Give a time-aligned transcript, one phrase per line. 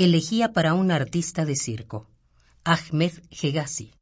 [0.00, 2.06] Elegía para un artista de circo,
[2.64, 3.92] Ahmed Hegazi.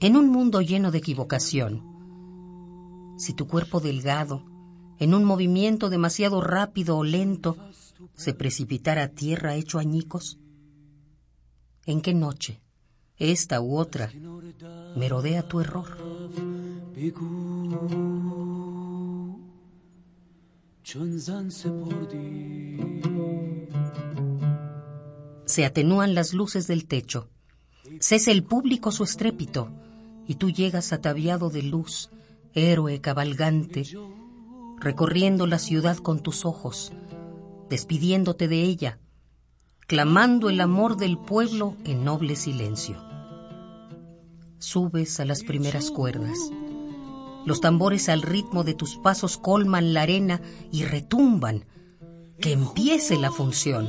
[0.00, 1.84] En un mundo lleno de equivocación,
[3.16, 4.44] si tu cuerpo delgado,
[4.98, 7.56] en un movimiento demasiado rápido o lento,
[8.16, 10.40] se precipitara a tierra hecho añicos,
[11.86, 12.60] ¿en qué noche,
[13.20, 14.10] esta u otra,
[14.96, 15.86] merodea tu error?
[25.44, 27.28] Se atenúan las luces del techo,
[28.00, 29.68] cesa el público su estrépito,
[30.26, 32.10] y tú llegas ataviado de luz,
[32.54, 33.84] héroe cabalgante,
[34.78, 36.92] recorriendo la ciudad con tus ojos,
[37.68, 38.98] despidiéndote de ella,
[39.86, 43.09] clamando el amor del pueblo en noble silencio.
[44.60, 46.38] Subes a las primeras cuerdas.
[47.46, 51.64] Los tambores al ritmo de tus pasos colman la arena y retumban.
[52.38, 53.88] Que empiece la función.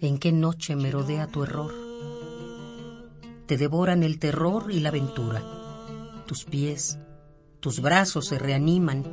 [0.00, 1.74] ¿En qué noche merodea tu error?
[3.46, 5.42] Te devoran el terror y la aventura.
[6.26, 7.00] Tus pies,
[7.58, 9.04] tus brazos se reaniman,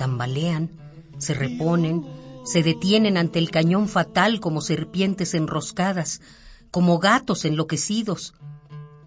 [0.00, 0.70] tambalean,
[1.18, 2.06] se reponen,
[2.42, 6.22] se detienen ante el cañón fatal como serpientes enroscadas,
[6.70, 8.32] como gatos enloquecidos.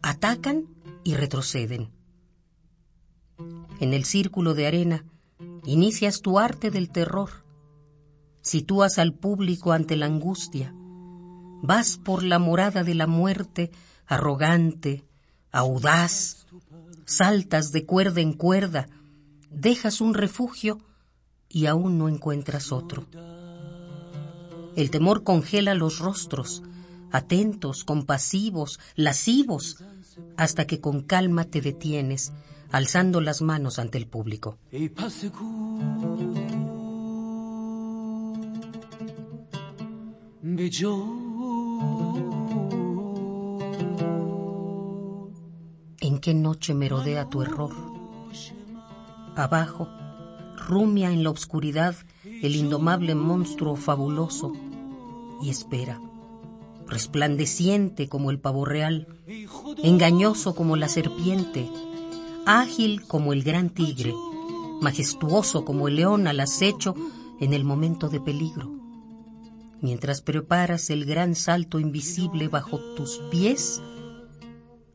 [0.03, 0.67] Atacan
[1.03, 1.89] y retroceden.
[3.79, 5.03] En el círculo de arena
[5.65, 7.43] inicias tu arte del terror.
[8.41, 10.75] Sitúas al público ante la angustia,
[11.63, 13.71] Vas por la morada de la muerte,
[14.05, 15.05] arrogante,
[15.51, 16.45] audaz,
[17.05, 18.87] saltas de cuerda en cuerda,
[19.63, 20.77] dejas un refugio
[21.49, 23.05] y aún no encuentras otro.
[24.75, 26.63] El temor congela los rostros,
[27.11, 29.77] atentos, compasivos, lascivos,
[30.35, 32.33] hasta que con calma te detienes,
[32.71, 34.57] alzando las manos ante el público.
[46.01, 48.02] ¿En qué noche merodea tu error?
[49.35, 49.87] Abajo,
[50.67, 54.53] rumia en la oscuridad el indomable monstruo fabuloso
[55.41, 55.99] y espera,
[56.87, 59.07] resplandeciente como el pavo real,
[59.81, 61.69] engañoso como la serpiente,
[62.45, 64.13] ágil como el gran tigre,
[64.81, 66.95] majestuoso como el león al acecho
[67.39, 68.83] en el momento de peligro
[69.83, 73.81] mientras preparas el gran salto invisible bajo tus pies,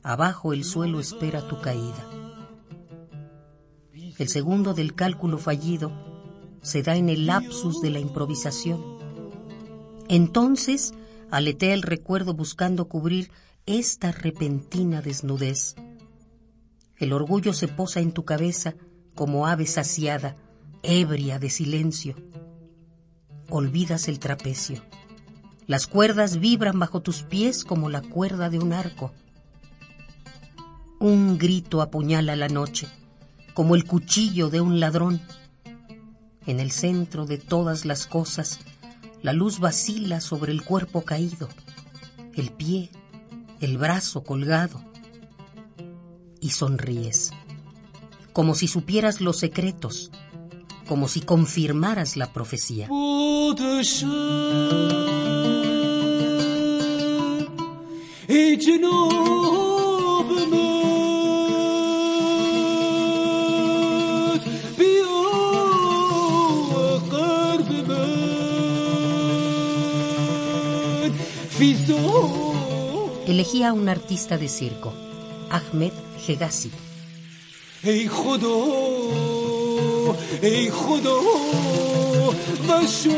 [0.03, 2.09] abajo el suelo espera tu caída.
[4.19, 5.93] El segundo del cálculo fallido
[6.63, 8.83] se da en el lapsus de la improvisación.
[10.09, 10.93] Entonces
[11.31, 13.31] aletea el recuerdo buscando cubrir
[13.67, 15.77] esta repentina desnudez.
[16.97, 18.75] El orgullo se posa en tu cabeza
[19.15, 20.37] como ave saciada,
[20.83, 22.17] ebria de silencio
[23.51, 24.83] olvidas el trapecio.
[25.67, 29.13] Las cuerdas vibran bajo tus pies como la cuerda de un arco.
[30.99, 32.89] Un grito apuñala la noche,
[33.59, 35.21] como el cuchillo de un ladrón.
[36.47, 38.61] En el centro de todas las cosas,
[39.21, 41.49] la luz vacila sobre el cuerpo caído,
[42.37, 42.89] el pie,
[43.59, 44.81] el brazo colgado.
[46.41, 47.33] Y sonríes,
[48.33, 50.13] como si supieras los secretos,
[50.87, 52.87] como si confirmaras la profecía.
[71.59, 72.55] piso.
[73.27, 74.93] Elegía a un artista de circo,
[75.51, 75.93] Ahmed
[76.27, 76.71] Hegazi.
[77.83, 78.55] ¡Ey, jodo!
[80.41, 81.21] ¡Ey, jodo!
[82.67, 83.18] ¡Mashu!